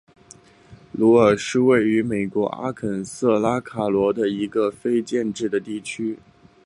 [0.93, 6.17] 鲁尔是位于美国阿肯色州卡罗尔县的一个非建制地区。